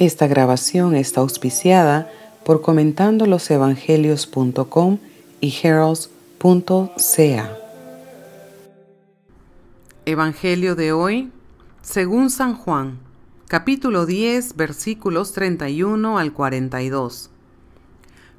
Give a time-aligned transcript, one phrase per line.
[0.00, 2.10] Esta grabación está auspiciada
[2.42, 4.98] por comentandolosevangelios.com
[5.42, 7.56] y heralds.ca.
[10.06, 11.30] Evangelio de hoy,
[11.82, 12.98] según San Juan,
[13.46, 17.28] capítulo 10, versículos 31 al 42.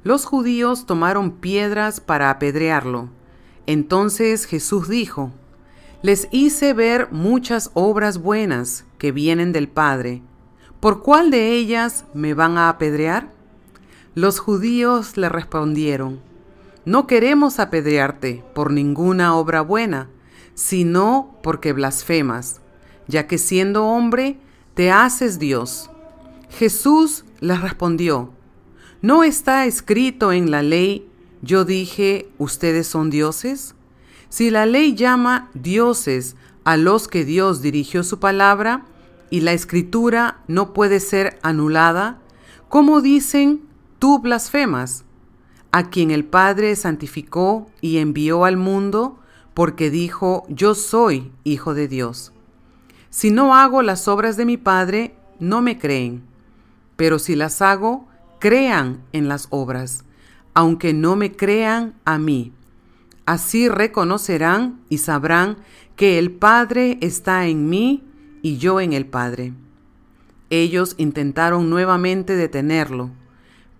[0.02, 3.08] Los judíos tomaron piedras para apedrearlo.
[3.66, 5.30] Entonces Jesús dijo,
[6.02, 10.22] Les hice ver muchas obras buenas que vienen del Padre
[10.82, 13.30] ¿por cuál de ellas me van a apedrear?
[14.16, 16.18] Los judíos le respondieron,
[16.84, 20.08] no queremos apedrearte por ninguna obra buena,
[20.54, 22.60] sino porque blasfemas,
[23.06, 24.40] ya que siendo hombre
[24.74, 25.88] te haces Dios.
[26.50, 28.32] Jesús les respondió,
[29.02, 31.08] ¿no está escrito en la ley,
[31.42, 33.76] yo dije, ustedes son dioses?
[34.30, 38.84] Si la ley llama dioses a los que Dios dirigió su palabra,
[39.32, 42.18] y la escritura no puede ser anulada,
[42.68, 43.62] ¿cómo dicen
[43.98, 45.06] tú blasfemas?
[45.70, 49.20] A quien el Padre santificó y envió al mundo,
[49.54, 52.34] porque dijo, yo soy hijo de Dios.
[53.08, 56.24] Si no hago las obras de mi Padre, no me creen,
[56.96, 58.06] pero si las hago,
[58.38, 60.04] crean en las obras,
[60.52, 62.52] aunque no me crean a mí.
[63.24, 65.56] Así reconocerán y sabrán
[65.96, 68.04] que el Padre está en mí
[68.42, 69.54] y yo en el Padre.
[70.50, 73.10] Ellos intentaron nuevamente detenerlo,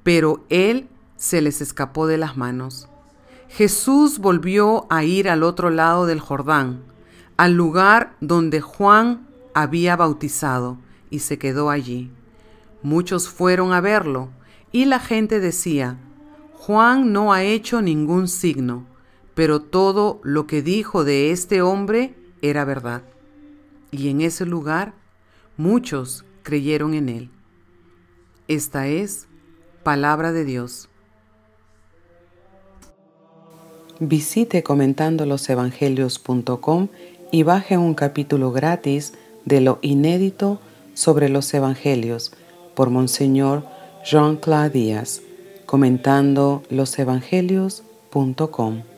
[0.04, 2.88] pero él se les escapó de las manos.
[3.48, 6.80] Jesús volvió a ir al otro lado del Jordán,
[7.36, 10.78] al lugar donde Juan había bautizado,
[11.10, 12.10] y se quedó allí.
[12.82, 14.30] Muchos fueron a verlo,
[14.70, 15.98] y la gente decía,
[16.54, 18.86] Juan no ha hecho ningún signo,
[19.34, 23.02] pero todo lo que dijo de este hombre era verdad
[23.92, 24.94] y en ese lugar
[25.56, 27.30] muchos creyeron en él.
[28.48, 29.28] Esta es
[29.84, 30.88] palabra de Dios.
[34.00, 36.88] Visite comentandolosevangelios.com
[37.30, 39.12] y baje un capítulo gratis
[39.44, 40.58] de lo inédito
[40.94, 42.32] sobre los evangelios
[42.74, 43.64] por Monseñor
[44.04, 45.22] Jean-Claude Díaz,
[45.66, 48.91] comentando losevangelios.com.